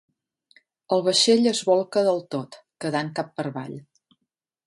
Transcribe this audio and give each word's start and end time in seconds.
El 0.95 1.03
vaixell 1.07 1.49
es 1.51 1.61
bolca 1.67 2.03
del 2.09 2.17
tot, 2.37 2.57
quedant 2.85 3.11
cap 3.21 3.29
per 3.41 3.49
avall. 3.51 3.77